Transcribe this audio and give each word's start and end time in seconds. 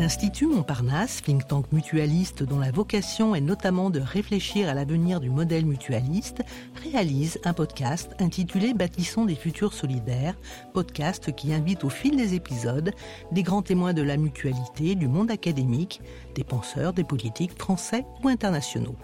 L'Institut 0.00 0.46
Montparnasse, 0.46 1.20
think 1.20 1.46
tank 1.46 1.70
mutualiste 1.72 2.42
dont 2.42 2.58
la 2.58 2.70
vocation 2.70 3.34
est 3.34 3.42
notamment 3.42 3.90
de 3.90 4.00
réfléchir 4.00 4.66
à 4.66 4.72
l'avenir 4.72 5.20
du 5.20 5.28
modèle 5.28 5.66
mutualiste, 5.66 6.42
réalise 6.82 7.38
un 7.44 7.52
podcast 7.52 8.10
intitulé 8.18 8.72
Bâtissons 8.72 9.26
des 9.26 9.34
futurs 9.34 9.74
solidaires, 9.74 10.38
podcast 10.72 11.36
qui 11.36 11.52
invite 11.52 11.84
au 11.84 11.90
fil 11.90 12.16
des 12.16 12.32
épisodes 12.32 12.92
des 13.30 13.42
grands 13.42 13.60
témoins 13.60 13.92
de 13.92 14.00
la 14.00 14.16
mutualité, 14.16 14.94
du 14.94 15.06
monde 15.06 15.30
académique, 15.30 16.00
des 16.34 16.44
penseurs, 16.44 16.94
des 16.94 17.04
politiques 17.04 17.58
français 17.58 18.06
ou 18.24 18.28
internationaux. 18.28 18.96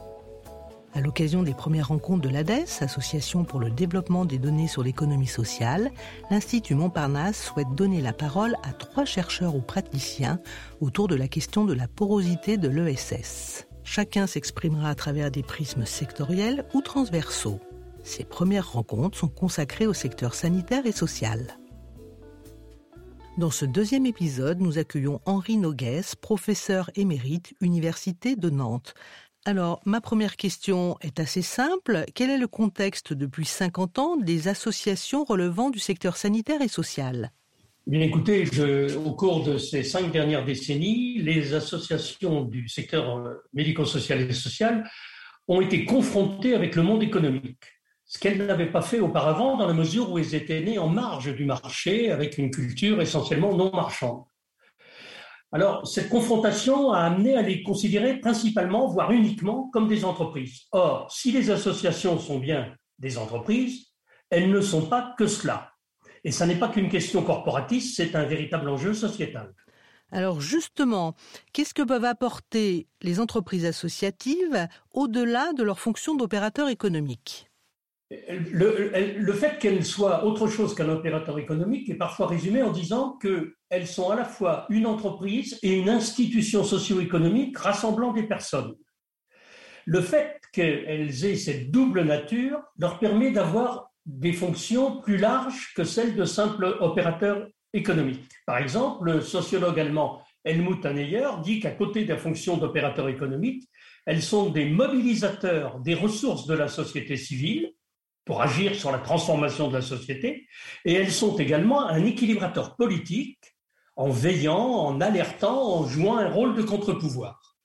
À 0.96 1.02
l'occasion 1.02 1.42
des 1.42 1.52
premières 1.52 1.88
rencontres 1.88 2.22
de 2.22 2.30
l'ADES, 2.30 2.64
Association 2.80 3.44
pour 3.44 3.60
le 3.60 3.68
développement 3.70 4.24
des 4.24 4.38
données 4.38 4.66
sur 4.66 4.82
l'économie 4.82 5.26
sociale, 5.26 5.90
l'Institut 6.30 6.74
Montparnasse 6.74 7.44
souhaite 7.44 7.74
donner 7.74 8.00
la 8.00 8.14
parole 8.14 8.56
à 8.62 8.72
trois 8.72 9.04
chercheurs 9.04 9.54
ou 9.54 9.60
praticiens 9.60 10.40
autour 10.80 11.06
de 11.06 11.14
la 11.14 11.28
question 11.28 11.66
de 11.66 11.74
la 11.74 11.86
porosité 11.86 12.56
de 12.56 12.68
l'ESS. 12.68 13.66
Chacun 13.84 14.26
s'exprimera 14.26 14.88
à 14.88 14.94
travers 14.94 15.30
des 15.30 15.42
prismes 15.42 15.84
sectoriels 15.84 16.64
ou 16.72 16.80
transversaux. 16.80 17.60
Ces 18.02 18.24
premières 18.24 18.72
rencontres 18.72 19.18
sont 19.18 19.28
consacrées 19.28 19.86
au 19.86 19.92
secteur 19.92 20.32
sanitaire 20.32 20.86
et 20.86 20.92
social. 20.92 21.58
Dans 23.36 23.50
ce 23.50 23.66
deuxième 23.66 24.06
épisode, 24.06 24.62
nous 24.62 24.78
accueillons 24.78 25.20
Henri 25.26 25.58
Nogues, 25.58 26.00
professeur 26.22 26.90
émérite, 26.94 27.52
Université 27.60 28.34
de 28.34 28.48
Nantes. 28.48 28.94
Alors, 29.48 29.80
ma 29.84 30.00
première 30.00 30.34
question 30.34 30.96
est 31.02 31.20
assez 31.20 31.40
simple. 31.40 32.04
Quel 32.16 32.30
est 32.30 32.36
le 32.36 32.48
contexte 32.48 33.12
depuis 33.12 33.44
50 33.44 33.98
ans 34.00 34.16
des 34.16 34.48
associations 34.48 35.22
relevant 35.22 35.70
du 35.70 35.78
secteur 35.78 36.16
sanitaire 36.16 36.62
et 36.62 36.68
social? 36.68 37.30
Bien 37.86 38.00
écoutez, 38.00 38.44
au 38.96 39.12
cours 39.12 39.44
de 39.44 39.56
ces 39.56 39.84
cinq 39.84 40.10
dernières 40.10 40.44
décennies, 40.44 41.18
les 41.18 41.54
associations 41.54 42.42
du 42.42 42.68
secteur 42.68 43.18
euh, 43.18 43.34
médico-social 43.54 44.22
et 44.22 44.32
social 44.32 44.82
ont 45.46 45.60
été 45.60 45.84
confrontées 45.84 46.56
avec 46.56 46.74
le 46.74 46.82
monde 46.82 47.04
économique, 47.04 47.62
ce 48.04 48.18
qu'elles 48.18 48.44
n'avaient 48.44 48.72
pas 48.72 48.82
fait 48.82 48.98
auparavant 48.98 49.56
dans 49.56 49.68
la 49.68 49.74
mesure 49.74 50.10
où 50.10 50.18
elles 50.18 50.34
étaient 50.34 50.60
nées 50.60 50.80
en 50.80 50.88
marge 50.88 51.32
du 51.32 51.44
marché 51.44 52.10
avec 52.10 52.36
une 52.36 52.50
culture 52.50 53.00
essentiellement 53.00 53.56
non 53.56 53.70
marchande. 53.70 54.24
Alors, 55.52 55.86
cette 55.86 56.08
confrontation 56.08 56.92
a 56.92 57.00
amené 57.00 57.36
à 57.36 57.42
les 57.42 57.62
considérer 57.62 58.18
principalement, 58.18 58.88
voire 58.88 59.12
uniquement, 59.12 59.70
comme 59.72 59.88
des 59.88 60.04
entreprises. 60.04 60.62
Or, 60.72 61.10
si 61.10 61.30
les 61.32 61.50
associations 61.50 62.18
sont 62.18 62.38
bien 62.38 62.74
des 62.98 63.16
entreprises, 63.16 63.92
elles 64.30 64.50
ne 64.50 64.60
sont 64.60 64.86
pas 64.86 65.14
que 65.16 65.26
cela. 65.26 65.70
Et 66.24 66.32
ça 66.32 66.46
n'est 66.46 66.58
pas 66.58 66.68
qu'une 66.68 66.88
question 66.88 67.22
corporatiste, 67.22 67.96
c'est 67.96 68.16
un 68.16 68.24
véritable 68.24 68.68
enjeu 68.68 68.94
sociétal. 68.94 69.52
Alors 70.12 70.40
justement, 70.40 71.14
qu'est-ce 71.52 71.74
que 71.74 71.82
peuvent 71.82 72.04
apporter 72.04 72.86
les 73.02 73.20
entreprises 73.20 73.64
associatives 73.64 74.68
au-delà 74.92 75.52
de 75.52 75.62
leur 75.62 75.80
fonction 75.80 76.14
d'opérateur 76.14 76.68
économique? 76.68 77.50
Le, 78.10 79.32
fait 79.32 79.58
qu'elles 79.58 79.84
soient 79.84 80.24
autre 80.24 80.46
chose 80.46 80.76
qu'un 80.76 80.88
opérateur 80.88 81.38
économique 81.40 81.90
est 81.90 81.96
parfois 81.96 82.28
résumé 82.28 82.62
en 82.62 82.70
disant 82.70 83.18
qu'elles 83.70 83.86
sont 83.86 84.10
à 84.10 84.16
la 84.16 84.24
fois 84.24 84.66
une 84.68 84.86
entreprise 84.86 85.58
et 85.62 85.76
une 85.76 85.88
institution 85.88 86.64
socio-économique 86.64 87.56
rassemblant 87.58 88.12
des 88.12 88.24
personnes. 88.24 88.74
Le 89.84 90.00
fait 90.00 90.40
qu'elles 90.52 91.24
aient 91.24 91.36
cette 91.36 91.70
double 91.70 92.02
nature 92.02 92.60
leur 92.78 92.98
permet 92.98 93.30
d'avoir 93.30 93.90
des 94.04 94.32
fonctions 94.32 95.00
plus 95.00 95.16
larges 95.16 95.72
que 95.74 95.84
celles 95.84 96.16
de 96.16 96.24
simples 96.24 96.76
opérateurs 96.80 97.48
économiques. 97.72 98.28
Par 98.46 98.58
exemple, 98.58 99.04
le 99.04 99.20
sociologue 99.20 99.78
allemand 99.78 100.22
Helmut 100.44 100.84
Hanneyer 100.86 101.28
dit 101.42 101.60
qu'à 101.60 101.72
côté 101.72 102.04
des 102.04 102.16
fonctions 102.16 102.56
d'opérateurs 102.56 103.08
économiques, 103.08 103.68
elles 104.06 104.22
sont 104.22 104.50
des 104.50 104.64
mobilisateurs 104.64 105.80
des 105.80 105.94
ressources 105.94 106.46
de 106.46 106.54
la 106.54 106.68
société 106.68 107.16
civile 107.16 107.72
pour 108.24 108.42
agir 108.42 108.74
sur 108.74 108.90
la 108.90 108.98
transformation 108.98 109.68
de 109.68 109.74
la 109.74 109.82
société, 109.82 110.48
et 110.84 110.94
elles 110.94 111.12
sont 111.12 111.36
également 111.36 111.86
un 111.86 112.04
équilibrateur 112.04 112.74
politique 112.76 113.55
en 113.96 114.10
veillant, 114.10 114.58
en 114.58 115.00
alertant, 115.00 115.78
en 115.78 115.86
jouant 115.86 116.18
un 116.18 116.30
rôle 116.30 116.54
de 116.54 116.62
contre-pouvoir. 116.62 117.56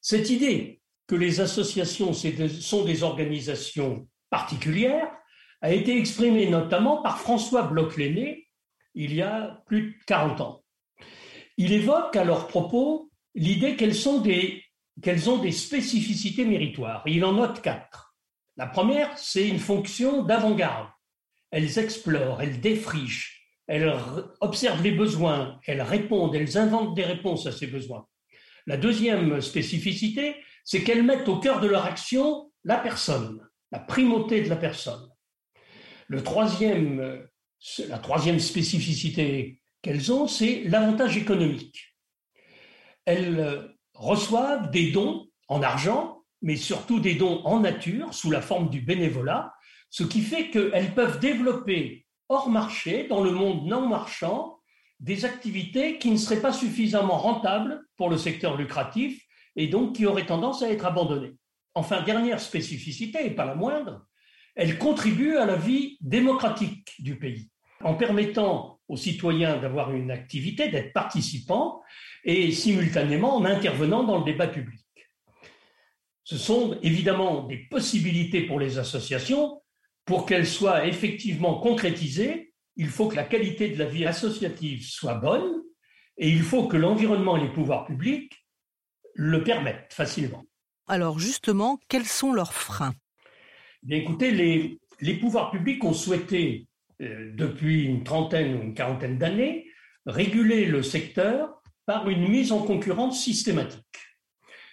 Cette 0.00 0.30
idée 0.30 0.80
que 1.06 1.16
les 1.16 1.40
associations 1.40 2.12
sont 2.12 2.84
des 2.84 3.02
organisations 3.02 4.08
particulières 4.30 5.10
a 5.60 5.72
été 5.72 5.98
exprimée 5.98 6.48
notamment 6.48 7.02
par 7.02 7.18
François 7.18 7.62
Bloch-Lenné 7.62 8.48
il 8.94 9.14
y 9.14 9.22
a 9.22 9.62
plus 9.66 9.92
de 9.92 10.04
40 10.06 10.40
ans. 10.40 10.64
Il 11.56 11.72
évoque 11.72 12.16
à 12.16 12.24
leur 12.24 12.48
propos 12.48 13.10
l'idée 13.34 13.76
qu'elles 13.76 13.96
qu'elles 15.02 15.30
ont 15.30 15.38
des 15.38 15.52
spécificités 15.52 16.44
méritoires. 16.44 17.02
Il 17.06 17.24
en 17.24 17.32
note 17.32 17.60
quatre. 17.60 18.16
La 18.56 18.66
première, 18.66 19.16
c'est 19.16 19.48
une 19.48 19.60
fonction 19.60 20.22
d'avant-garde. 20.22 20.88
Elles 21.50 21.78
explorent, 21.78 22.42
elles 22.42 22.60
défrichent, 22.60 23.37
elles 23.68 23.92
observent 24.40 24.82
les 24.82 24.92
besoins, 24.92 25.60
elles 25.66 25.82
répondent, 25.82 26.34
elles 26.34 26.58
inventent 26.58 26.96
des 26.96 27.04
réponses 27.04 27.46
à 27.46 27.52
ces 27.52 27.66
besoins. 27.66 28.06
La 28.66 28.76
deuxième 28.76 29.40
spécificité, 29.40 30.36
c'est 30.64 30.82
qu'elles 30.82 31.04
mettent 31.04 31.28
au 31.28 31.38
cœur 31.38 31.60
de 31.60 31.68
leur 31.68 31.84
action 31.84 32.50
la 32.64 32.78
personne, 32.78 33.46
la 33.70 33.78
primauté 33.78 34.42
de 34.42 34.48
la 34.48 34.56
personne. 34.56 35.08
Le 36.08 36.22
troisième, 36.22 37.26
la 37.88 37.98
troisième 37.98 38.40
spécificité 38.40 39.60
qu'elles 39.82 40.12
ont, 40.12 40.26
c'est 40.26 40.64
l'avantage 40.64 41.16
économique. 41.16 41.94
Elles 43.04 43.70
reçoivent 43.94 44.70
des 44.70 44.90
dons 44.90 45.28
en 45.48 45.62
argent 45.62 46.18
mais 46.42 46.56
surtout 46.56 47.00
des 47.00 47.14
dons 47.14 47.42
en 47.44 47.60
nature 47.60 48.14
sous 48.14 48.30
la 48.30 48.40
forme 48.40 48.70
du 48.70 48.80
bénévolat, 48.80 49.54
ce 49.90 50.04
qui 50.04 50.20
fait 50.20 50.50
qu'elles 50.50 50.94
peuvent 50.94 51.18
développer 51.18 52.06
hors 52.28 52.48
marché, 52.48 53.06
dans 53.08 53.22
le 53.22 53.30
monde 53.30 53.66
non 53.66 53.86
marchand, 53.86 54.58
des 55.00 55.24
activités 55.24 55.98
qui 55.98 56.10
ne 56.10 56.16
seraient 56.16 56.40
pas 56.40 56.52
suffisamment 56.52 57.18
rentables 57.18 57.82
pour 57.96 58.10
le 58.10 58.18
secteur 58.18 58.56
lucratif 58.56 59.22
et 59.56 59.68
donc 59.68 59.94
qui 59.96 60.06
auraient 60.06 60.26
tendance 60.26 60.62
à 60.62 60.70
être 60.70 60.86
abandonnées. 60.86 61.34
Enfin, 61.74 62.02
dernière 62.02 62.40
spécificité, 62.40 63.26
et 63.26 63.30
pas 63.30 63.44
la 63.44 63.54
moindre, 63.54 64.06
elles 64.56 64.78
contribuent 64.78 65.36
à 65.36 65.46
la 65.46 65.56
vie 65.56 65.96
démocratique 66.00 66.94
du 66.98 67.18
pays 67.18 67.50
en 67.84 67.94
permettant 67.94 68.80
aux 68.88 68.96
citoyens 68.96 69.58
d'avoir 69.58 69.92
une 69.92 70.10
activité, 70.10 70.68
d'être 70.68 70.92
participants 70.92 71.80
et 72.24 72.50
simultanément 72.50 73.36
en 73.36 73.44
intervenant 73.44 74.02
dans 74.02 74.18
le 74.18 74.24
débat 74.24 74.48
public. 74.48 74.84
Ce 76.24 76.36
sont 76.36 76.78
évidemment 76.82 77.44
des 77.44 77.58
possibilités 77.58 78.42
pour 78.42 78.58
les 78.58 78.78
associations. 78.78 79.62
Pour 80.08 80.24
qu'elles 80.24 80.46
soient 80.46 80.86
effectivement 80.86 81.60
concrétisées, 81.60 82.54
il 82.76 82.88
faut 82.88 83.08
que 83.08 83.16
la 83.16 83.24
qualité 83.24 83.68
de 83.68 83.78
la 83.78 83.84
vie 83.84 84.06
associative 84.06 84.82
soit 84.82 85.16
bonne 85.16 85.62
et 86.16 86.30
il 86.30 86.40
faut 86.40 86.66
que 86.66 86.78
l'environnement 86.78 87.36
et 87.36 87.42
les 87.42 87.52
pouvoirs 87.52 87.84
publics 87.84 88.32
le 89.12 89.44
permettent 89.44 89.92
facilement. 89.92 90.46
Alors 90.86 91.18
justement, 91.18 91.78
quels 91.88 92.06
sont 92.06 92.32
leurs 92.32 92.54
freins? 92.54 92.94
Bien, 93.82 93.98
Écoutez, 93.98 94.30
les, 94.30 94.80
les, 95.00 95.14
pouvoirs 95.18 95.50
publics 95.50 95.84
ont 95.84 95.92
souhaité, 95.92 96.66
euh, 97.02 97.30
depuis 97.34 97.84
une 97.84 98.02
trentaine 98.02 98.56
ou 98.56 98.62
une 98.62 98.72
quarantaine 98.72 99.18
d'années, 99.18 99.66
réguler 100.06 100.64
le 100.64 100.82
secteur 100.82 101.60
par 101.84 102.08
une 102.08 102.26
mise 102.28 102.50
en 102.50 102.62
concurrence 102.62 103.22
systématique. 103.22 103.84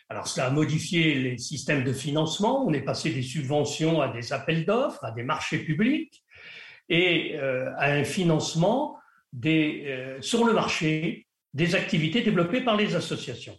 Alors 0.10 0.28
cela 0.28 0.48
a 0.48 0.50
modifié 0.52 1.16
les 1.16 1.38
systèmes 1.38 1.84
de 1.84 1.94
financement, 1.94 2.66
on 2.66 2.74
est 2.74 2.82
passé 2.82 3.12
des 3.12 3.24
subventions 3.24 4.02
à 4.02 4.10
des 4.10 4.34
appels 4.34 4.66
d'offres, 4.66 5.04
à 5.04 5.12
des 5.12 5.24
marchés 5.24 5.60
publics 5.60 6.24
et 6.90 7.36
euh, 7.36 7.72
à 7.78 7.92
un 7.92 8.04
financement 8.04 8.98
des, 9.34 9.86
euh, 9.88 10.22
sur 10.22 10.46
le 10.46 10.54
marché 10.54 11.26
des 11.54 11.74
activités 11.74 12.22
développées 12.22 12.62
par 12.62 12.76
les 12.76 12.96
associations. 12.96 13.58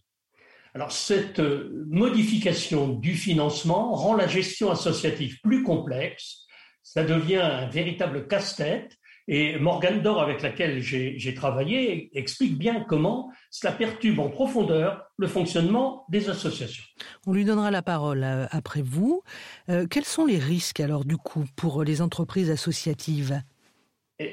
Alors 0.74 0.92
cette 0.92 1.40
euh, 1.40 1.84
modification 1.88 2.88
du 2.88 3.14
financement 3.14 3.92
rend 3.94 4.14
la 4.14 4.28
gestion 4.28 4.70
associative 4.70 5.40
plus 5.42 5.64
complexe, 5.64 6.44
ça 6.84 7.02
devient 7.02 7.38
un 7.38 7.66
véritable 7.66 8.28
casse-tête 8.28 8.96
et 9.28 9.58
Morgane 9.58 10.02
Dor, 10.02 10.22
avec 10.22 10.40
laquelle 10.42 10.80
j'ai 10.80 11.34
travaillé, 11.34 12.10
explique 12.16 12.56
bien 12.56 12.84
comment 12.88 13.30
cela 13.50 13.72
perturbe 13.72 14.20
en 14.20 14.28
profondeur 14.28 15.02
le 15.16 15.26
fonctionnement 15.26 16.04
des 16.08 16.28
associations. 16.28 16.84
On 17.26 17.32
lui 17.32 17.44
donnera 17.44 17.70
la 17.70 17.82
parole 17.82 18.22
euh, 18.22 18.46
après 18.50 18.82
vous. 18.82 19.22
Euh, 19.68 19.86
quels 19.88 20.04
sont 20.04 20.26
les 20.26 20.38
risques 20.38 20.80
alors 20.80 21.04
du 21.04 21.16
coup 21.16 21.44
pour 21.56 21.82
les 21.82 22.02
entreprises 22.02 22.50
associatives? 22.50 23.42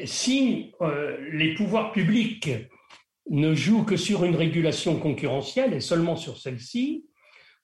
Si 0.06 0.72
euh, 0.81 1.18
les 1.31 1.56
pouvoirs 1.56 1.92
publics 1.92 2.50
ne 3.30 3.56
jouent 3.56 3.84
que 3.84 3.98
sur 3.98 4.24
une 4.25 4.36
régulation 4.36 5.00
concurrentielle 5.00 5.74
et 5.74 5.80
seulement 5.80 6.16
sur 6.16 6.38
celle-ci, 6.38 7.06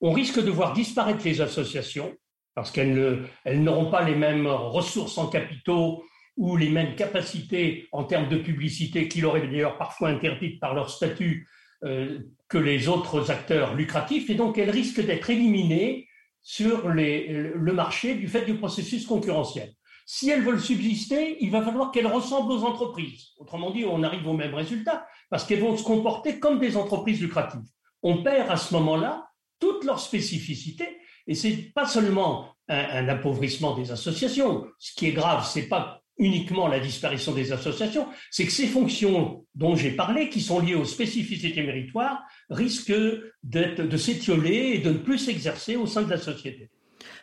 on 0.01 0.11
risque 0.11 0.43
de 0.43 0.49
voir 0.49 0.73
disparaître 0.73 1.23
les 1.25 1.41
associations 1.41 2.13
parce 2.55 2.71
qu'elles 2.71 3.25
n'auront 3.45 3.91
pas 3.91 4.03
les 4.03 4.15
mêmes 4.15 4.47
ressources 4.47 5.17
en 5.17 5.27
capitaux 5.27 6.03
ou 6.39 6.57
les 6.57 6.69
mêmes 6.69 6.95
capacités 6.95 7.87
en 7.91 8.05
termes 8.05 8.29
de 8.29 8.37
publicité 8.37 9.07
qu'il 9.07 9.25
aurait 9.25 9.45
d'ailleurs 9.45 9.77
parfois 9.77 10.09
interdites 10.09 10.59
par 10.59 10.73
leur 10.73 10.89
statut 10.89 11.47
que 11.81 12.57
les 12.57 12.87
autres 12.89 13.29
acteurs 13.31 13.75
lucratifs, 13.75 14.29
et 14.29 14.35
donc 14.35 14.57
elles 14.57 14.69
risquent 14.69 15.05
d'être 15.05 15.29
éliminées 15.29 16.07
sur 16.41 16.89
le 16.89 17.71
marché 17.71 18.15
du 18.15 18.27
fait 18.27 18.45
du 18.45 18.55
processus 18.55 19.05
concurrentiel. 19.05 19.73
Si 20.11 20.27
elles 20.29 20.41
veulent 20.41 20.59
subsister, 20.59 21.37
il 21.39 21.51
va 21.51 21.61
falloir 21.61 21.91
qu'elles 21.91 22.07
ressemblent 22.07 22.51
aux 22.51 22.63
entreprises. 22.63 23.27
Autrement 23.37 23.69
dit, 23.69 23.85
on 23.85 24.01
arrive 24.01 24.27
au 24.27 24.33
même 24.33 24.55
résultat, 24.55 25.05
parce 25.29 25.45
qu'elles 25.45 25.59
vont 25.59 25.77
se 25.77 25.83
comporter 25.83 26.39
comme 26.39 26.57
des 26.57 26.77
entreprises 26.77 27.21
lucratives. 27.21 27.69
On 28.01 28.23
perd 28.23 28.49
à 28.49 28.57
ce 28.57 28.73
moment-là 28.73 29.29
toutes 29.59 29.83
leurs 29.83 29.99
spécificités, 29.99 30.97
et 31.27 31.35
c'est 31.35 31.71
pas 31.75 31.85
seulement 31.85 32.55
un, 32.67 33.07
appauvrissement 33.07 33.75
des 33.75 33.91
associations. 33.91 34.65
Ce 34.79 34.95
qui 34.95 35.05
est 35.05 35.11
grave, 35.11 35.45
c'est 35.45 35.67
pas 35.67 36.01
uniquement 36.19 36.67
la 36.67 36.79
disparition 36.79 37.33
des 37.33 37.51
associations, 37.51 38.07
c'est 38.29 38.45
que 38.45 38.51
ces 38.51 38.67
fonctions 38.67 39.45
dont 39.55 39.75
j'ai 39.75 39.91
parlé, 39.91 40.29
qui 40.29 40.41
sont 40.41 40.59
liées 40.59 40.75
aux 40.75 40.85
spécificités 40.85 41.63
méritoires, 41.63 42.21
risquent 42.49 42.93
de 43.43 43.97
s'étioler 43.97 44.73
et 44.75 44.79
de 44.79 44.91
ne 44.91 44.97
plus 44.97 45.17
s'exercer 45.17 45.75
au 45.77 45.87
sein 45.87 46.03
de 46.03 46.09
la 46.09 46.17
société. 46.17 46.69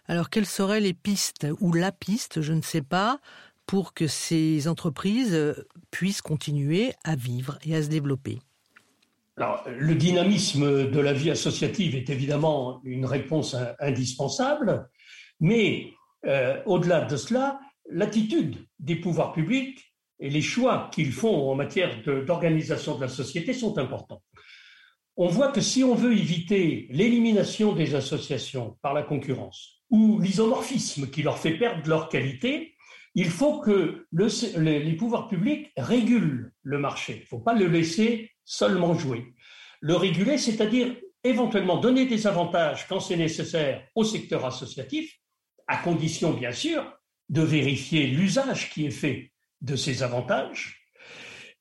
Alors, 0.08 0.30
quelles 0.30 0.46
seraient 0.46 0.80
les 0.80 0.94
pistes 0.94 1.46
ou 1.60 1.72
la 1.72 1.92
piste, 1.92 2.40
je 2.40 2.52
ne 2.52 2.62
sais 2.62 2.82
pas, 2.82 3.20
pour 3.66 3.94
que 3.94 4.06
ces 4.06 4.68
entreprises 4.68 5.54
puissent 5.90 6.22
continuer 6.22 6.92
à 7.04 7.16
vivre 7.16 7.58
et 7.64 7.74
à 7.74 7.82
se 7.82 7.88
développer? 7.88 8.38
Alors, 9.36 9.64
le 9.68 9.94
dynamisme 9.94 10.90
de 10.90 11.00
la 11.00 11.12
vie 11.12 11.30
associative 11.30 11.94
est 11.94 12.08
évidemment 12.08 12.80
une 12.84 13.04
réponse 13.04 13.54
indispensable, 13.80 14.88
mais 15.40 15.92
euh, 16.26 16.62
au-delà 16.64 17.02
de 17.02 17.16
cela, 17.16 17.60
l'attitude 17.90 18.56
des 18.78 18.96
pouvoirs 18.96 19.32
publics 19.32 19.94
et 20.18 20.30
les 20.30 20.42
choix 20.42 20.90
qu'ils 20.92 21.12
font 21.12 21.50
en 21.50 21.54
matière 21.54 22.02
d'organisation 22.24 22.96
de 22.96 23.02
la 23.02 23.08
société 23.08 23.52
sont 23.52 23.78
importants. 23.78 24.22
On 25.16 25.28
voit 25.28 25.52
que 25.52 25.60
si 25.60 25.82
on 25.82 25.94
veut 25.94 26.12
éviter 26.12 26.88
l'élimination 26.90 27.72
des 27.72 27.94
associations 27.94 28.78
par 28.82 28.92
la 28.92 29.02
concurrence 29.02 29.82
ou 29.90 30.18
l'isomorphisme 30.20 31.10
qui 31.10 31.22
leur 31.22 31.38
fait 31.38 31.56
perdre 31.56 31.88
leur 31.88 32.08
qualité, 32.08 32.74
il 33.14 33.30
faut 33.30 33.60
que 33.60 34.06
les 34.12 34.92
pouvoirs 34.92 35.28
publics 35.28 35.72
régulent 35.76 36.52
le 36.62 36.78
marché. 36.78 37.14
Il 37.14 37.20
ne 37.20 37.26
faut 37.26 37.38
pas 37.38 37.54
le 37.54 37.66
laisser 37.66 38.30
seulement 38.44 38.94
jouer. 38.94 39.34
Le 39.80 39.96
réguler, 39.96 40.36
c'est-à-dire 40.36 40.94
éventuellement 41.24 41.78
donner 41.78 42.04
des 42.06 42.26
avantages 42.26 42.86
quand 42.86 43.00
c'est 43.00 43.16
nécessaire 43.16 43.82
au 43.94 44.04
secteur 44.04 44.44
associatif, 44.44 45.18
à 45.66 45.78
condition 45.78 46.32
bien 46.32 46.52
sûr 46.52 46.84
de 47.28 47.42
vérifier 47.42 48.06
l'usage 48.06 48.70
qui 48.70 48.86
est 48.86 48.90
fait 48.90 49.32
de 49.60 49.76
ces 49.76 50.02
avantages. 50.02 50.82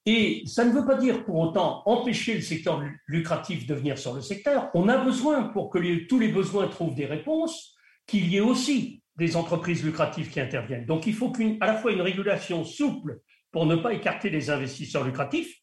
Et 0.06 0.44
ça 0.46 0.66
ne 0.66 0.72
veut 0.72 0.86
pas 0.86 0.96
dire 0.96 1.26
pour 1.26 1.38
autant 1.38 1.82
empêcher 1.88 2.36
le 2.36 2.42
secteur 2.42 2.84
lucratif 3.08 3.66
de 3.66 3.74
venir 3.74 3.98
sur 3.98 4.14
le 4.14 4.22
secteur. 4.22 4.70
On 4.76 4.88
a 4.88 4.98
besoin, 4.98 5.44
pour 5.44 5.72
que 5.72 6.06
tous 6.06 6.20
les 6.20 6.28
besoins 6.28 6.68
trouvent 6.68 6.94
des 6.94 7.08
réponses, 7.08 7.76
qu'il 8.06 8.28
y 8.28 8.38
ait 8.38 8.42
aussi 8.42 9.02
des 9.16 9.36
entreprises 9.36 9.84
lucratives 9.84 10.30
qui 10.30 10.40
interviennent. 10.40 10.86
Donc 10.86 11.08
il 11.08 11.14
faut 11.14 11.34
à 11.60 11.66
la 11.66 11.76
fois 11.76 11.92
une 11.92 12.02
régulation 12.02 12.64
souple 12.64 13.20
pour 13.52 13.66
ne 13.66 13.76
pas 13.76 13.94
écarter 13.94 14.30
les 14.30 14.50
investisseurs 14.52 15.06
lucratifs, 15.06 15.56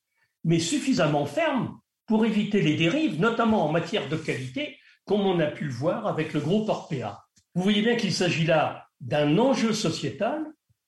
mais 0.44 0.58
suffisamment 0.58 1.26
ferme 1.26 1.78
pour 2.06 2.26
éviter 2.26 2.62
les 2.62 2.74
dérives, 2.74 3.20
notamment 3.20 3.64
en 3.64 3.70
matière 3.70 4.08
de 4.08 4.16
qualité, 4.16 4.76
comme 5.04 5.20
on 5.20 5.38
a 5.38 5.46
pu 5.46 5.64
le 5.64 5.72
voir 5.72 6.06
avec 6.06 6.32
le 6.32 6.40
groupe 6.40 6.68
Orpea. 6.68 7.22
Vous 7.54 7.62
voyez 7.62 7.82
bien 7.82 7.96
qu'il 7.96 8.12
s'agit 8.12 8.46
là 8.46 8.88
d'un 9.02 9.36
enjeu 9.36 9.72
sociétal 9.72 10.46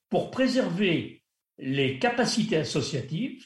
pour 0.08 0.30
préserver 0.30 1.22
les 1.58 1.98
capacités 1.98 2.56
associatives, 2.56 3.44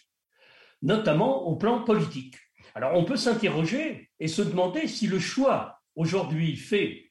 notamment 0.83 1.49
au 1.49 1.57
plan 1.57 1.83
politique. 1.83 2.37
Alors 2.75 2.95
on 2.95 3.05
peut 3.05 3.17
s'interroger 3.17 4.11
et 4.21 4.29
se 4.29 4.43
demander 4.43 4.87
si 4.87 5.07
le 5.07 5.19
choix 5.19 5.81
aujourd'hui 5.97 6.55
fait 6.57 7.11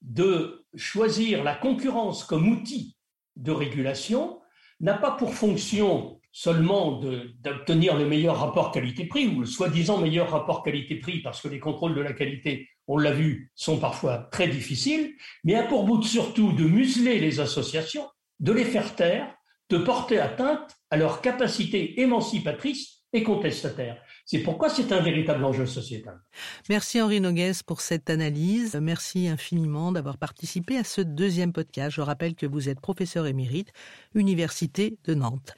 de 0.00 0.64
choisir 0.74 1.44
la 1.44 1.54
concurrence 1.54 2.24
comme 2.24 2.48
outil 2.48 2.96
de 3.36 3.52
régulation 3.52 4.40
n'a 4.80 4.94
pas 4.94 5.12
pour 5.12 5.34
fonction 5.34 6.20
seulement 6.32 7.00
d'obtenir 7.42 7.96
le 7.96 8.06
meilleur 8.06 8.38
rapport 8.38 8.72
qualité-prix 8.72 9.28
ou 9.28 9.40
le 9.40 9.46
soi-disant 9.46 9.98
meilleur 9.98 10.30
rapport 10.30 10.62
qualité-prix 10.62 11.20
parce 11.20 11.42
que 11.42 11.48
les 11.48 11.60
contrôles 11.60 11.94
de 11.94 12.00
la 12.00 12.14
qualité, 12.14 12.68
on 12.88 12.96
l'a 12.96 13.12
vu, 13.12 13.52
sont 13.54 13.78
parfois 13.78 14.28
très 14.32 14.48
difficiles, 14.48 15.14
mais 15.44 15.54
a 15.54 15.62
pour 15.62 15.84
but 15.84 16.02
surtout 16.04 16.52
de 16.52 16.64
museler 16.64 17.18
les 17.20 17.40
associations, 17.40 18.08
de 18.40 18.52
les 18.52 18.64
faire 18.64 18.96
taire, 18.96 19.34
de 19.68 19.78
porter 19.78 20.18
atteinte 20.18 20.76
à 20.90 20.96
leur 20.96 21.20
capacité 21.20 22.00
émancipatrice 22.00 23.02
et 23.12 23.22
contestataire. 23.22 24.02
C'est 24.24 24.38
pourquoi 24.38 24.70
c'est 24.70 24.90
un 24.92 25.00
véritable 25.00 25.44
enjeu 25.44 25.66
sociétal. 25.66 26.18
Merci 26.70 27.00
Henri 27.00 27.20
Nogues 27.20 27.62
pour 27.66 27.82
cette 27.82 28.08
analyse. 28.08 28.78
Merci 28.80 29.28
infiniment 29.28 29.92
d'avoir 29.92 30.16
participé 30.16 30.78
à 30.78 30.84
ce 30.84 31.02
deuxième 31.02 31.52
podcast. 31.52 31.94
Je 31.94 32.00
rappelle 32.00 32.34
que 32.34 32.46
vous 32.46 32.70
êtes 32.70 32.80
professeur 32.80 33.26
émérite, 33.26 33.72
Université 34.14 34.96
de 35.04 35.14
Nantes. 35.14 35.54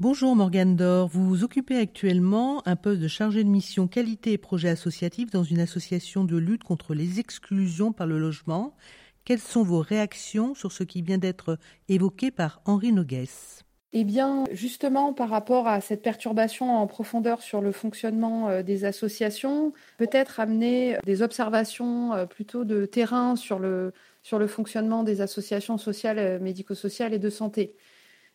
Bonjour 0.00 0.36
Morgane 0.36 0.76
Dor, 0.76 1.08
vous 1.08 1.42
occupez 1.42 1.76
actuellement 1.76 2.62
un 2.68 2.76
poste 2.76 3.00
de 3.00 3.08
chargé 3.08 3.42
de 3.42 3.48
mission 3.48 3.88
qualité 3.88 4.30
et 4.30 4.38
projet 4.38 4.68
associatif 4.68 5.32
dans 5.32 5.42
une 5.42 5.58
association 5.58 6.22
de 6.22 6.36
lutte 6.36 6.62
contre 6.62 6.94
les 6.94 7.18
exclusions 7.18 7.92
par 7.92 8.06
le 8.06 8.16
logement. 8.16 8.76
Quelles 9.24 9.40
sont 9.40 9.64
vos 9.64 9.80
réactions 9.80 10.54
sur 10.54 10.70
ce 10.70 10.84
qui 10.84 11.02
vient 11.02 11.18
d'être 11.18 11.58
évoqué 11.88 12.30
par 12.30 12.62
Henri 12.64 12.92
Nogues 12.92 13.26
eh 13.94 14.04
bien, 14.04 14.44
justement, 14.52 15.14
par 15.14 15.30
rapport 15.30 15.66
à 15.66 15.80
cette 15.80 16.02
perturbation 16.02 16.76
en 16.76 16.86
profondeur 16.86 17.40
sur 17.40 17.62
le 17.62 17.72
fonctionnement 17.72 18.50
euh, 18.50 18.62
des 18.62 18.84
associations, 18.84 19.72
peut-être 19.96 20.40
amener 20.40 20.98
des 21.06 21.22
observations 21.22 22.12
euh, 22.12 22.26
plutôt 22.26 22.64
de 22.64 22.84
terrain 22.84 23.34
sur 23.34 23.58
le, 23.58 23.94
fonctionnement 24.46 25.04
des 25.04 25.22
associations 25.22 25.78
sociales, 25.78 26.18
euh, 26.18 26.38
médico-sociales 26.38 27.14
et 27.14 27.18
de 27.18 27.30
santé. 27.30 27.74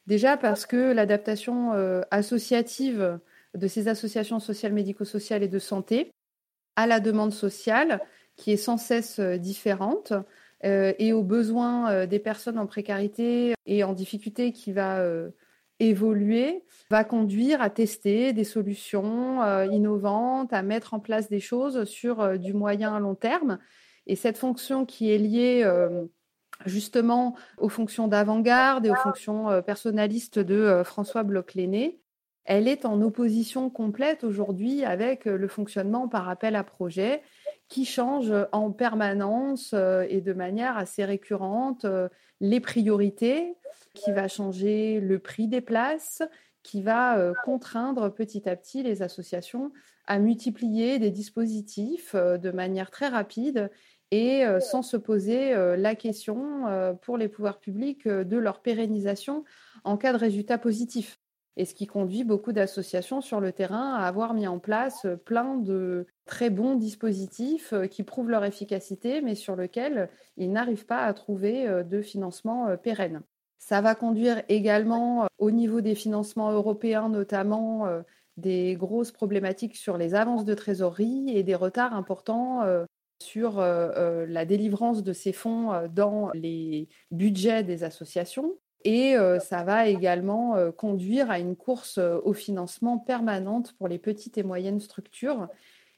Déjà 0.07 0.35
parce 0.37 0.65
que 0.65 0.91
l'adaptation 0.91 1.71
associative 2.11 3.19
de 3.55 3.67
ces 3.67 3.87
associations 3.87 4.39
sociales, 4.39 4.73
médico-sociales 4.73 5.43
et 5.43 5.47
de 5.47 5.59
santé 5.59 6.11
à 6.75 6.87
la 6.87 6.99
demande 6.99 7.31
sociale, 7.31 8.01
qui 8.35 8.51
est 8.51 8.57
sans 8.57 8.77
cesse 8.77 9.19
différente, 9.19 10.11
et 10.63 11.13
aux 11.13 11.23
besoins 11.23 12.05
des 12.05 12.19
personnes 12.19 12.59
en 12.59 12.65
précarité 12.67 13.53
et 13.65 13.83
en 13.85 13.93
difficulté 13.93 14.51
qui 14.51 14.73
va 14.73 15.01
évoluer 15.79 16.63
va 16.89 17.03
conduire 17.03 17.61
à 17.61 17.69
tester 17.69 18.33
des 18.33 18.43
solutions 18.43 19.41
euh, 19.43 19.65
innovantes, 19.65 20.53
à 20.53 20.61
mettre 20.61 20.93
en 20.93 20.99
place 20.99 21.29
des 21.29 21.39
choses 21.39 21.85
sur 21.85 22.21
euh, 22.21 22.37
du 22.37 22.53
moyen 22.53 22.95
à 22.95 22.99
long 22.99 23.15
terme. 23.15 23.59
Et 24.05 24.15
cette 24.15 24.37
fonction 24.37 24.85
qui 24.85 25.11
est 25.11 25.17
liée 25.17 25.61
euh, 25.63 26.05
justement 26.65 27.35
aux 27.57 27.69
fonctions 27.69 28.07
d'avant-garde 28.07 28.85
et 28.85 28.91
aux 28.91 28.95
fonctions 28.95 29.61
personnalistes 29.63 30.39
de 30.39 30.81
François 30.85 31.23
Bloch-Léné, 31.23 31.99
elle 32.45 32.67
est 32.67 32.85
en 32.85 33.01
opposition 33.01 33.69
complète 33.69 34.23
aujourd'hui 34.23 34.83
avec 34.83 35.25
le 35.25 35.47
fonctionnement 35.47 36.07
par 36.07 36.29
appel 36.29 36.55
à 36.55 36.63
projet 36.63 37.21
qui 37.69 37.85
change 37.85 38.33
en 38.51 38.71
permanence 38.71 39.73
et 40.09 40.21
de 40.21 40.33
manière 40.33 40.77
assez 40.77 41.05
récurrente 41.05 41.85
les 42.39 42.59
priorités, 42.59 43.55
qui 43.93 44.11
va 44.11 44.27
changer 44.27 44.99
le 44.99 45.19
prix 45.19 45.47
des 45.47 45.61
places, 45.61 46.21
qui 46.63 46.81
va 46.81 47.17
euh, 47.17 47.33
contraindre 47.45 48.13
petit 48.13 48.47
à 48.49 48.55
petit 48.55 48.83
les 48.83 49.01
associations 49.01 49.71
à 50.07 50.19
multiplier 50.19 50.99
des 50.99 51.11
dispositifs 51.11 52.15
euh, 52.15 52.37
de 52.37 52.51
manière 52.51 52.89
très 52.89 53.07
rapide 53.07 53.69
et 54.13 54.45
euh, 54.45 54.59
sans 54.59 54.81
se 54.81 54.97
poser 54.97 55.53
la 55.77 55.95
question 55.95 56.63
pour 57.01 57.17
les 57.17 57.27
pouvoirs 57.27 57.59
publics 57.59 58.07
de 58.07 58.37
leur 58.37 58.61
pérennisation 58.61 59.43
en 59.83 59.97
cas 59.97 60.13
de 60.13 60.17
résultat 60.17 60.57
positif. 60.57 61.19
Et 61.55 61.65
ce 61.65 61.75
qui 61.75 61.85
conduit 61.85 62.23
beaucoup 62.23 62.51
d'associations 62.51 63.21
sur 63.21 63.39
le 63.39 63.51
terrain 63.51 63.93
à 63.93 64.07
avoir 64.07 64.33
mis 64.33 64.47
en 64.47 64.59
place 64.59 65.05
plein 65.25 65.55
de 65.57 66.07
très 66.25 66.49
bons 66.49 66.75
dispositifs 66.75 67.73
qui 67.91 68.03
prouvent 68.03 68.29
leur 68.29 68.43
efficacité, 68.43 69.21
mais 69.21 69.35
sur 69.35 69.55
lesquels 69.55 70.09
ils 70.37 70.51
n'arrivent 70.51 70.87
pas 70.87 71.03
à 71.03 71.13
trouver 71.13 71.83
de 71.83 72.01
financement 72.01 72.75
pérenne. 72.77 73.21
Ça 73.63 73.79
va 73.79 73.95
conduire 73.95 74.43
également 74.49 75.23
euh, 75.23 75.27
au 75.37 75.49
niveau 75.49 75.79
des 75.79 75.95
financements 75.95 76.51
européens, 76.51 77.07
notamment 77.07 77.87
euh, 77.87 78.01
des 78.35 78.75
grosses 78.75 79.13
problématiques 79.13 79.77
sur 79.77 79.97
les 79.97 80.15
avances 80.15 80.43
de 80.43 80.53
trésorerie 80.53 81.29
et 81.29 81.43
des 81.43 81.55
retards 81.55 81.93
importants 81.93 82.61
euh, 83.19 83.19
sur 83.19 83.59
la 84.27 84.45
délivrance 84.45 85.03
de 85.03 85.13
ces 85.13 85.33
fonds 85.33 85.87
dans 85.93 86.29
les 86.33 86.89
budgets 87.11 87.63
des 87.63 87.83
associations. 87.83 88.55
Et 88.85 89.15
ça 89.39 89.63
va 89.63 89.87
également 89.87 90.55
conduire 90.73 91.31
à 91.31 91.39
une 91.39 91.55
course 91.55 91.99
au 91.99 92.33
financement 92.33 92.97
permanente 92.97 93.73
pour 93.77 93.87
les 93.87 93.97
petites 93.97 94.37
et 94.37 94.43
moyennes 94.43 94.81
structures 94.81 95.47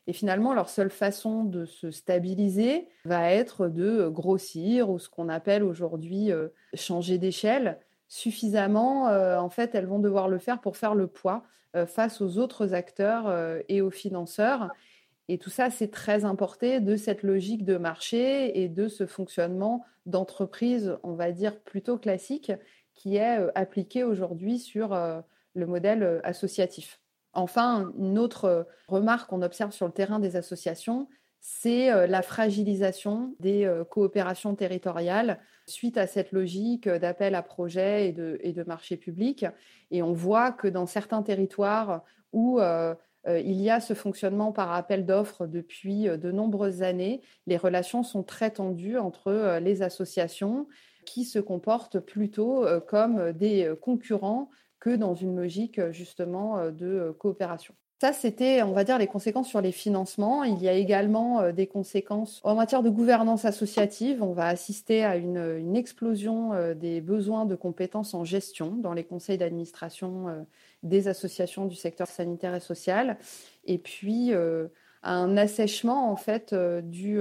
et 0.07 0.13
finalement, 0.13 0.53
leur 0.53 0.69
seule 0.69 0.91
façon 0.91 1.43
de 1.43 1.65
se 1.65 1.89
stabiliser 1.89 2.88
va 3.05 3.31
être 3.31 3.67
de 3.67 4.07
grossir 4.07 4.91
ou 4.91 5.00
ce 5.00 5.10
qu'on 5.10 5.29
appelle 5.29 5.63
aujourd'hui 5.63 6.31
euh, 6.31 6.50
changer 6.75 7.17
d'échelle, 7.17 7.79
suffisamment, 8.07 9.05
en 9.05 9.50
fait, 9.50 9.74
elles 9.74 9.88
vont 9.88 9.98
devoir 9.98 10.29
le 10.29 10.38
faire 10.38 10.62
pour 10.62 10.77
faire 10.77 10.93
le 10.93 11.07
poids 11.07 11.41
face 11.88 12.22
aux 12.22 12.38
autres 12.38 12.75
acteurs 12.75 13.34
et 13.67 13.81
aux 13.81 13.89
financeurs. 13.89 14.69
Et 15.27 15.38
tout 15.38 15.50
ça, 15.50 15.70
c'est 15.70 15.89
très 15.89 16.24
importé 16.25 16.79
de 16.79 16.96
cette 16.96 17.24
logique 17.24 17.65
de 17.65 17.77
marché 17.77 18.62
et 18.62 18.70
de 18.70 18.88
ce 18.88 19.05
fonctionnement 19.05 19.84
d'entreprise, 20.05 20.98
on 21.03 21.13
va 21.13 21.32
dire, 21.32 21.60
plutôt 21.62 21.98
classique, 21.98 22.51
qui 22.94 23.17
est 23.17 23.38
appliqué 23.55 24.03
aujourd'hui 24.03 24.60
sur 24.60 24.96
le 25.55 25.65
modèle 25.65 26.22
associatif. 26.24 27.00
Enfin, 27.34 27.91
une 27.98 28.20
autre 28.20 28.67
remarque 28.88 29.29
qu'on 29.29 29.41
observe 29.41 29.72
sur 29.72 29.88
le 29.88 29.91
terrain 29.91 30.20
des 30.20 30.36
associations, 30.36 31.10
c'est 31.41 32.08
la 32.08 32.22
fragilisation 32.22 33.36
des 33.39 33.70
coopérations 33.89 34.55
territoriales 34.55 35.39
suite 35.67 35.98
à 35.98 36.08
cette 36.08 36.32
logique 36.32 36.88
d'appel 36.88 37.34
à 37.36 37.41
projets 37.41 38.10
et 38.10 38.13
de, 38.13 38.38
et 38.41 38.53
de 38.53 38.63
marché 38.63 38.96
public. 38.96 39.46
Et 39.91 40.03
on 40.03 40.13
voit 40.13 40.51
que 40.51 40.67
dans 40.67 40.86
certains 40.86 41.24
territoires 41.24 42.03
où 42.32 42.60
il 43.27 43.62
y 43.62 43.70
a 43.70 43.79
ce 43.79 43.94
fonctionnement 43.94 44.51
par 44.51 44.72
appel 44.72 45.05
d'offres 45.05 45.48
depuis 45.48 46.03
de 46.03 46.32
nombreuses 46.32 46.84
années, 46.84 47.22
les 47.48 47.58
relations 47.58 48.03
sont 48.03 48.24
très 48.24 48.51
tendues 48.51 48.98
entre 48.98 49.60
les 49.62 49.82
associations 49.82 50.67
qui 51.05 51.24
se 51.24 51.39
comportent 51.39 52.00
plutôt 52.00 52.65
comme 52.88 53.32
des 53.32 53.74
concurrents 53.82 54.50
que 54.86 54.96
dans 54.96 55.15
une 55.15 55.36
logique 55.36 55.82
justement 55.89 56.60
euh, 56.60 56.70
de 56.70 56.86
euh, 56.86 57.13
coopération. 57.13 57.74
Ça, 58.01 58.13
c'était, 58.13 58.62
on 58.62 58.74
va 58.74 58.84
dire, 58.84 59.00
les 59.00 59.08
conséquences 59.08 59.48
sur 59.48 59.62
les 59.62 59.72
financements. 59.72 60.44
Il 60.44 60.62
y 60.62 60.67
a 60.67 60.74
également 60.74 61.39
euh, 61.39 61.51
des 61.53 61.65
conséquences 61.65 62.39
en 62.44 62.53
matière 62.53 62.84
de 62.84 62.89
gouvernance 62.91 63.46
associative. 63.46 64.22
On 64.22 64.34
va 64.34 64.46
assister 64.46 65.03
à 65.03 65.15
une, 65.15 65.75
explosion 65.75 66.51
des 66.75 67.01
besoins 67.01 67.46
de 67.46 67.55
compétences 67.55 68.13
en 68.13 68.24
gestion 68.24 68.75
dans 68.75 68.94
les 68.94 69.03
conseils 69.03 69.39
d'administration 69.39 70.46
des 70.86 71.08
associations 71.08 71.65
du 71.65 71.75
secteur 71.75 72.08
sanitaire 72.08 72.56
et 72.56 72.60
social. 72.60 73.18
Et 73.65 73.77
puis, 73.77 74.32
un 75.04 75.38
assèchement, 75.38 76.12
en 76.12 76.15
fait, 76.15 76.56
du 76.56 77.20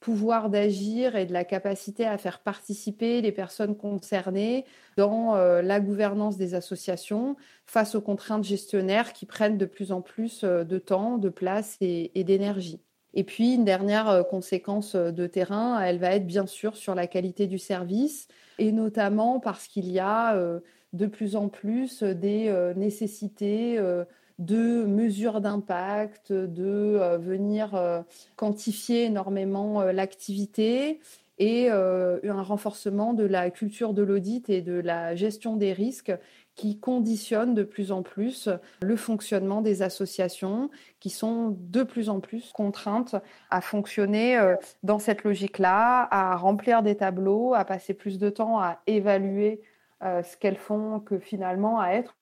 pouvoir 0.00 0.48
d'agir 0.48 1.16
et 1.16 1.26
de 1.26 1.32
la 1.32 1.44
capacité 1.44 2.06
à 2.06 2.18
faire 2.18 2.40
participer 2.40 3.20
les 3.20 3.32
personnes 3.32 3.76
concernées 3.76 4.64
dans 4.96 5.34
euh, 5.34 5.60
la 5.60 5.80
gouvernance 5.80 6.36
des 6.36 6.54
associations 6.54 7.36
face 7.66 7.94
aux 7.94 8.00
contraintes 8.00 8.44
gestionnaires 8.44 9.12
qui 9.12 9.26
prennent 9.26 9.58
de 9.58 9.66
plus 9.66 9.90
en 9.90 10.00
plus 10.00 10.44
euh, 10.44 10.64
de 10.64 10.78
temps, 10.78 11.18
de 11.18 11.28
place 11.28 11.76
et, 11.80 12.24
d'énergie. 12.24 12.80
Et 13.14 13.24
puis, 13.24 13.54
une 13.54 13.64
dernière 13.64 14.08
euh, 14.08 14.22
conséquence 14.22 14.94
de 14.94 15.26
terrain, 15.26 15.80
elle 15.80 15.98
va 15.98 16.14
être 16.14 16.26
bien 16.26 16.46
sûr 16.46 16.76
sur 16.76 16.94
la 16.94 17.06
qualité 17.06 17.46
du 17.46 17.58
service, 17.58 18.28
et 18.58 18.70
notamment 18.70 19.40
parce 19.40 19.66
qu'il 19.66 19.90
y 19.90 19.98
a 19.98 20.36
de 20.92 21.06
plus 21.06 21.36
en 21.36 21.48
plus 21.48 22.02
des 22.02 22.52
nécessités 22.76 23.78
de 24.38 24.84
mesures 24.84 25.40
d'impact, 25.40 26.32
de 26.32 26.96
euh, 27.00 27.18
venir 27.18 27.74
euh, 27.74 28.02
quantifier 28.36 29.04
énormément 29.04 29.80
euh, 29.80 29.92
l'activité 29.92 31.00
et 31.40 31.70
un 31.70 32.42
renforcement 32.42 33.14
de 33.14 33.22
la 33.22 33.50
culture 33.52 33.94
de 33.94 34.02
l'audit 34.02 34.50
et 34.50 34.60
de 34.60 34.72
la 34.72 35.14
gestion 35.14 35.54
des 35.54 35.72
risques 35.72 36.12
qui 36.56 36.80
conditionne 36.80 37.54
de 37.54 37.62
plus 37.62 37.92
en 37.92 38.02
plus 38.02 38.48
le 38.82 38.96
fonctionnement 38.96 39.62
des 39.62 39.82
associations 39.82 40.68
qui 40.98 41.10
sont 41.10 41.56
de 41.56 41.84
plus 41.84 42.08
en 42.08 42.18
plus 42.18 42.50
contraintes 42.50 43.14
à 43.50 43.60
fonctionner 43.60 44.36
dans 44.82 44.98
cette 44.98 45.22
logique-là, 45.22 46.08
à 46.10 46.34
remplir 46.34 46.82
des 46.82 46.96
tableaux, 46.96 47.54
à 47.54 47.64
passer 47.64 47.94
plus 47.94 48.18
de 48.18 48.30
temps 48.30 48.58
à 48.58 48.80
évaluer 48.88 49.60
ce 50.00 50.36
qu'elles 50.36 50.56
font 50.56 51.00
que 51.00 51.18
finalement 51.18 51.80
à 51.80 51.90
être 51.90 52.18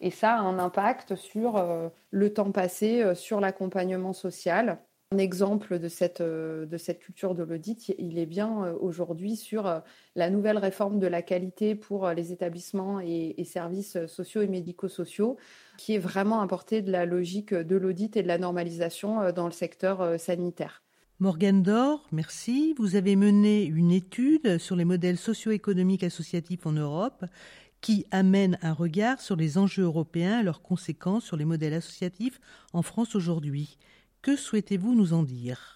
et 0.00 0.10
ça 0.10 0.34
a 0.34 0.40
un 0.40 0.58
impact 0.58 1.16
sur 1.16 1.56
euh, 1.56 1.88
le 2.10 2.32
temps 2.32 2.52
passé 2.52 3.02
euh, 3.02 3.14
sur 3.14 3.40
l'accompagnement 3.40 4.12
social. 4.12 4.80
Un 5.12 5.18
exemple 5.18 5.78
de 5.78 5.88
cette, 5.88 6.20
euh, 6.20 6.66
de 6.66 6.76
cette 6.76 6.98
culture 6.98 7.34
de 7.34 7.44
l'audit, 7.44 7.94
il 7.98 8.18
est 8.18 8.26
bien 8.26 8.72
aujourd'hui 8.80 9.36
sur 9.36 9.82
la 10.16 10.30
nouvelle 10.30 10.58
réforme 10.58 10.98
de 10.98 11.06
la 11.06 11.22
qualité 11.22 11.76
pour 11.76 12.08
les 12.10 12.32
établissements 12.32 12.98
et, 13.00 13.44
services 13.44 14.04
sociaux 14.06 14.42
et 14.42 14.48
médico-sociaux, 14.48 15.36
qui 15.78 15.94
est 15.94 15.98
vraiment 15.98 16.40
importé 16.40 16.82
de 16.82 16.90
la 16.90 17.06
logique 17.06 17.54
de 17.54 17.76
l'audit 17.76 18.16
et 18.16 18.22
de 18.22 18.28
la 18.28 18.38
normalisation 18.38 19.30
dans 19.30 19.46
le 19.46 19.52
secteur 19.52 20.18
sanitaire. 20.18 20.85
Morgane 21.18 21.62
Dor, 21.62 22.06
merci. 22.12 22.74
Vous 22.76 22.94
avez 22.94 23.16
mené 23.16 23.64
une 23.64 23.90
étude 23.90 24.58
sur 24.58 24.76
les 24.76 24.84
modèles 24.84 25.16
socio-économiques 25.16 26.04
associatifs 26.04 26.66
en 26.66 26.72
Europe 26.72 27.24
qui 27.80 28.04
amène 28.10 28.58
un 28.60 28.74
regard 28.74 29.22
sur 29.22 29.34
les 29.34 29.56
enjeux 29.56 29.84
européens 29.84 30.40
et 30.40 30.42
leurs 30.42 30.60
conséquences 30.60 31.24
sur 31.24 31.38
les 31.38 31.46
modèles 31.46 31.72
associatifs 31.72 32.38
en 32.74 32.82
France 32.82 33.14
aujourd'hui. 33.14 33.78
Que 34.20 34.36
souhaitez-vous 34.36 34.94
nous 34.94 35.14
en 35.14 35.22
dire? 35.22 35.75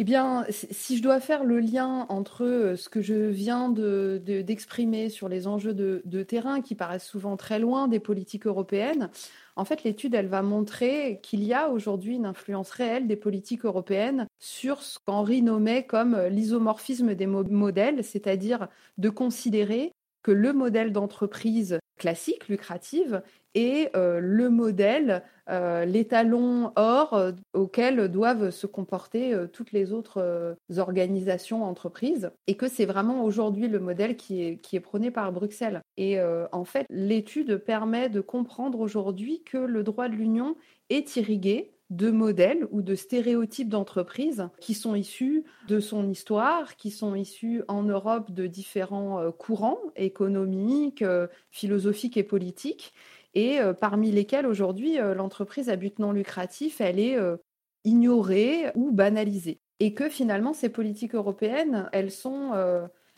Eh 0.00 0.04
bien, 0.04 0.46
si 0.50 0.96
je 0.96 1.02
dois 1.02 1.18
faire 1.18 1.42
le 1.42 1.58
lien 1.58 2.06
entre 2.08 2.44
euh, 2.44 2.76
ce 2.76 2.88
que 2.88 3.02
je 3.02 3.14
viens 3.14 3.68
d'exprimer 3.68 5.06
de, 5.06 5.08
sur 5.08 5.28
les 5.28 5.48
enjeux 5.48 5.74
de, 5.74 6.02
de, 6.04 6.22
terrain 6.22 6.60
qui 6.60 6.76
paraissent 6.76 7.08
souvent 7.08 7.36
très 7.36 7.58
loin 7.58 7.88
des 7.88 7.98
politiques 7.98 8.46
européennes, 8.46 9.10
en 9.56 9.64
fait, 9.64 9.82
l'étude, 9.82 10.14
elle 10.14 10.28
va 10.28 10.42
montrer 10.42 11.18
qu'il 11.24 11.42
y 11.42 11.52
a 11.52 11.68
aujourd'hui 11.68 12.14
une 12.14 12.26
influence 12.26 12.70
réelle 12.70 13.08
des 13.08 13.16
politiques 13.16 13.64
européennes 13.64 14.28
sur 14.38 14.82
ce 14.84 15.00
qu'Henri 15.04 15.42
nommait 15.42 15.84
comme 15.84 16.16
l'isomorphisme 16.30 17.16
des 17.16 17.26
modèles, 17.26 18.04
c'est-à-dire 18.04 18.68
de 18.98 19.08
considérer 19.08 19.90
que 20.22 20.30
le 20.30 20.52
modèle 20.52 20.92
d'entreprise 20.92 21.80
classique, 21.96 22.46
lucrative, 22.46 23.20
est 23.58 23.94
euh, 23.96 24.20
le 24.20 24.48
modèle, 24.50 25.22
euh, 25.48 25.84
l'étalon 25.84 26.72
or 26.76 27.14
euh, 27.14 27.32
auquel 27.52 28.08
doivent 28.08 28.50
se 28.50 28.66
comporter 28.66 29.34
toutes 29.52 29.72
les 29.72 29.92
autres 29.92 30.56
organisations, 30.76 31.64
entreprises, 31.64 32.30
et 32.46 32.56
que 32.56 32.68
c'est 32.68 32.86
vraiment 32.86 33.24
aujourd'hui 33.24 33.68
le 33.68 33.80
modèle 33.80 34.16
qui 34.16 34.42
est, 34.42 34.58
qui 34.58 34.76
est 34.76 34.80
prôné 34.80 35.10
par 35.10 35.32
Bruxelles. 35.32 35.82
Et 35.96 36.18
en 36.52 36.64
fait, 36.64 36.86
l'étude 36.90 37.58
permet 37.58 38.08
de 38.08 38.20
comprendre 38.20 38.80
aujourd'hui 38.80 39.42
que 39.44 39.58
le 39.58 39.82
droit 39.82 40.08
de 40.08 40.14
l'Union 40.14 40.56
est 40.90 41.16
irrigué 41.16 41.72
de 41.90 42.10
modèles 42.10 42.66
ou 42.70 42.82
de 42.82 42.94
stéréotypes 42.94 43.70
d'entreprises 43.70 44.48
qui 44.60 44.74
sont 44.74 44.94
issus 44.94 45.44
de 45.68 45.80
son 45.80 46.08
histoire, 46.10 46.76
qui 46.76 46.90
sont 46.90 47.14
issus 47.14 47.62
en 47.66 47.82
Europe 47.82 48.30
de 48.30 48.46
différents 48.46 49.32
courants 49.32 49.80
économiques, 49.96 51.04
philosophiques 51.50 52.18
et 52.18 52.24
politiques, 52.24 52.92
et 53.34 53.60
euh, 53.60 53.72
parmi 53.72 54.10
lesquels 54.10 54.46
aujourd'hui 54.46 54.96
l'entreprise 54.96 55.68
à 55.68 55.76
but 55.76 55.98
non 55.98 56.12
lucratif, 56.12 56.80
elle 56.80 56.98
est 56.98 57.16
ignorée 57.84 58.70
ou 58.74 58.90
banalisée. 58.90 59.60
Et 59.80 59.94
que 59.94 60.08
finalement 60.08 60.52
ces 60.52 60.68
politiques 60.68 61.14
européennes, 61.14 61.88
sont, 62.10 62.52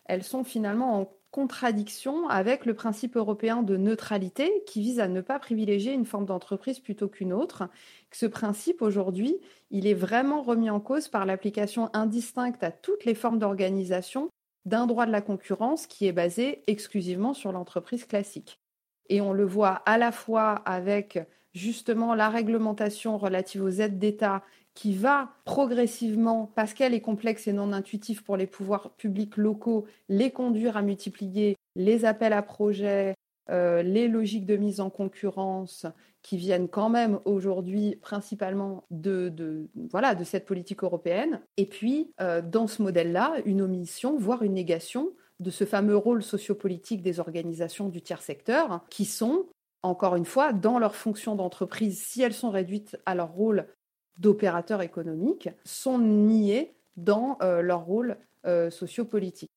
elles 0.05 0.23
sont 0.23 0.45
finalement 0.45 1.00
en 1.00 1.12
contradiction 1.31 2.29
avec 2.29 2.67
le 2.67 2.75
principe 2.75 3.17
européen 3.17 3.62
de 3.62 3.76
neutralité 3.76 4.64
qui 4.67 4.81
vise 4.81 5.00
à 5.00 5.09
ne 5.09 5.21
pas 5.21 5.38
privilégier 5.38 5.93
une 5.93 6.05
forme 6.05 6.26
d'entreprise 6.26 6.81
plutôt 6.81 7.09
qu'une 7.09 7.33
autre. 7.33 7.69
Ce 8.11 8.26
principe, 8.26 8.83
aujourd'hui, 8.83 9.38
il 9.71 9.87
est 9.87 9.95
vraiment 9.95 10.43
remis 10.43 10.71
en 10.71 10.81
cause 10.81 11.09
par 11.09 11.26
l'application 11.26 11.88
indistincte 11.93 12.62
à 12.64 12.73
toutes 12.73 13.05
les 13.05 13.14
formes 13.14 13.38
d'organisation 13.38 14.29
d'un 14.64 14.87
droit 14.87 15.07
de 15.07 15.12
la 15.12 15.23
concurrence 15.23 15.87
qui 15.87 16.07
est 16.07 16.12
basé 16.12 16.64
exclusivement 16.67 17.33
sur 17.33 17.52
l'entreprise 17.52 18.05
classique. 18.05 18.61
Et 19.11 19.21
on 19.21 19.35
le 19.35 19.45
voit 19.45 19.83
à 19.85 19.99
la 19.99 20.12
fois 20.12 20.52
avec 20.64 21.19
justement 21.52 22.14
la 22.14 22.29
réglementation 22.29 23.19
relative 23.19 23.62
aux 23.62 23.69
aides 23.69 23.99
d'État 23.99 24.43
qui 24.75 24.95
va 24.95 25.33
progressivement, 25.45 26.52
parce 26.55 26.73
qu'elle 26.73 26.95
est 26.95 27.00
complexe 27.00 27.49
et 27.49 27.52
non 27.52 27.73
intuitive 27.73 28.23
pour 28.23 28.37
les 28.37 28.47
pouvoirs 28.47 28.90
publics 28.97 29.37
locaux, 29.37 29.85
les 30.09 30.31
conduire 30.31 30.76
à 30.76 30.83
multiplier 30.83 31.57
les 31.75 32.05
appels 32.05 32.33
à 32.33 32.40
projets, 32.40 33.14
euh, 33.50 33.83
les 33.83 34.07
logiques 34.07 34.47
de 34.47 34.57
mise 34.57 34.81
en 34.81 34.88
concurrence 34.88 35.87
qui 36.23 36.37
viennent 36.37 36.69
quand 36.69 36.88
même 36.88 37.19
aujourd'hui 37.25 37.97
principalement 37.97 38.85
de, 38.90 39.69
voilà, 39.90 40.14
de 40.14 40.23
cette 40.23 40.47
politique 40.47 40.85
européenne. 40.85 41.40
Et 41.57 41.67
puis, 41.67 42.12
euh, 42.21 42.43
dans 42.43 42.69
ce 42.69 42.81
modèle-là, 42.83 43.35
une 43.47 43.62
omission, 43.62 44.17
voire 44.19 44.45
une 44.45 44.55
négation 44.55 45.11
de 45.40 45.50
ce 45.50 45.64
fameux 45.64 45.97
rôle 45.97 46.23
sociopolitique 46.23 47.02
des 47.02 47.18
organisations 47.18 47.88
du 47.88 48.02
tiers 48.02 48.23
secteur, 48.23 48.85
qui 48.90 49.06
sont, 49.06 49.47
encore 49.82 50.14
une 50.14 50.26
fois, 50.26 50.52
dans 50.52 50.78
leur 50.78 50.94
fonction 50.94 51.35
d'entreprise, 51.35 52.00
si 52.00 52.23
elles 52.23 52.35
sont 52.35 52.50
réduites 52.50 52.99
à 53.06 53.14
leur 53.14 53.32
rôle 53.32 53.66
d'opérateurs 54.18 54.82
économiques 54.82 55.49
sont 55.64 55.99
niés 55.99 56.75
dans 56.97 57.38
euh, 57.42 57.62
leur 57.62 57.85
rôle 57.85 58.18
euh, 58.47 58.70
sociopolitique. 58.70 59.50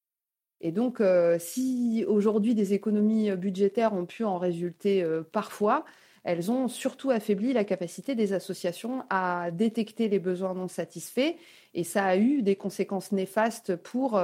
Et 0.62 0.72
donc, 0.72 1.02
euh, 1.02 1.38
si 1.38 2.06
aujourd'hui 2.08 2.56
des 2.56 2.74
économies 2.74 3.32
budgétaires 3.36 3.94
ont 3.94 4.06
pu 4.06 4.24
en 4.24 4.38
résulter 4.38 5.06
parfois, 5.34 5.84
elles 6.24 6.50
ont 6.50 6.70
surtout 6.70 7.10
affaibli 7.10 7.52
la 7.52 7.66
capacité 7.66 8.16
des 8.16 8.32
associations 8.32 9.04
à 9.10 9.52
détecter 9.52 10.08
les 10.08 10.20
besoins 10.20 10.54
non 10.54 10.70
satisfaits, 10.70 11.36
et 11.74 11.84
ça 11.84 12.06
a 12.06 12.16
eu 12.16 12.42
des 12.42 12.56
conséquences 12.56 13.12
néfastes 13.12 13.76
pour 13.76 14.18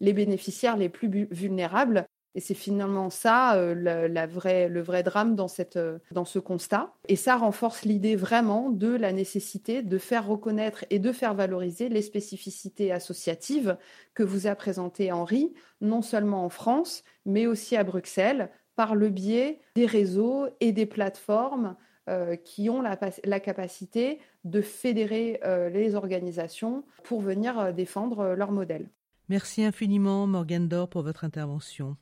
les 0.00 0.12
bénéficiaires 0.12 0.76
les 0.76 0.88
plus 0.88 1.28
vulnérables, 1.30 2.06
Et 2.36 2.40
c'est 2.40 2.54
finalement 2.54 3.10
ça 3.10 3.54
euh, 3.54 3.74
le 3.74 4.80
vrai 4.80 5.02
drame 5.04 5.36
euh, 5.76 5.98
dans 6.10 6.24
ce 6.24 6.38
constat. 6.40 6.92
Et 7.08 7.16
ça 7.16 7.36
renforce 7.36 7.82
l'idée 7.84 8.16
vraiment 8.16 8.70
de 8.70 8.88
la 8.88 9.12
nécessité 9.12 9.82
de 9.82 9.98
faire 9.98 10.26
reconnaître 10.26 10.84
et 10.90 10.98
de 10.98 11.12
faire 11.12 11.34
valoriser 11.34 11.88
les 11.88 12.02
spécificités 12.02 12.90
associatives 12.90 13.76
que 14.14 14.24
vous 14.24 14.48
a 14.48 14.56
présentées 14.56 15.12
Henri, 15.12 15.54
non 15.80 16.02
seulement 16.02 16.44
en 16.44 16.48
France, 16.48 17.04
mais 17.24 17.46
aussi 17.46 17.76
à 17.76 17.84
Bruxelles, 17.84 18.50
par 18.74 18.96
le 18.96 19.08
biais 19.10 19.60
des 19.76 19.86
réseaux 19.86 20.48
et 20.58 20.72
des 20.72 20.86
plateformes 20.86 21.76
euh, 22.10 22.34
qui 22.34 22.68
ont 22.68 22.82
la, 22.82 22.96
capacité 23.40 24.18
de 24.42 24.60
fédérer 24.60 25.40
les 25.72 25.94
organisations 25.94 26.84
pour 27.04 27.20
venir 27.20 27.72
défendre 27.72 28.34
leur 28.34 28.50
modèle. 28.50 28.88
Merci 29.28 29.64
infiniment, 29.64 30.26
Morgan 30.26 30.68
Dor, 30.68 30.88
pour 30.88 31.02
votre 31.02 31.24
intervention. 31.24 31.96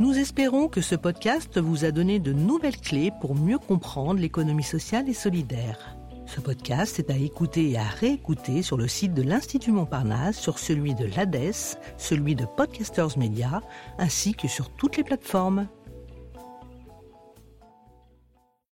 Nous 0.00 0.16
espérons 0.18 0.68
que 0.68 0.80
ce 0.80 0.94
podcast 0.94 1.58
vous 1.58 1.84
a 1.84 1.90
donné 1.90 2.18
de 2.18 2.32
nouvelles 2.32 2.80
clés 2.80 3.12
pour 3.20 3.34
mieux 3.34 3.58
comprendre 3.58 4.20
l'économie 4.20 4.62
sociale 4.62 5.08
et 5.08 5.14
solidaire. 5.14 5.96
Ce 6.26 6.40
podcast 6.40 6.98
est 6.98 7.10
à 7.10 7.16
écouter 7.16 7.70
et 7.70 7.78
à 7.78 7.84
réécouter 7.84 8.62
sur 8.62 8.76
le 8.76 8.86
site 8.86 9.14
de 9.14 9.22
l'Institut 9.22 9.72
Montparnasse, 9.72 10.38
sur 10.38 10.58
celui 10.58 10.94
de 10.94 11.06
l'ADES, 11.06 11.78
celui 11.96 12.34
de 12.34 12.44
Podcasters 12.44 13.16
Media, 13.16 13.62
ainsi 13.98 14.34
que 14.34 14.46
sur 14.46 14.68
toutes 14.70 14.96
les 14.96 15.04
plateformes. 15.04 15.68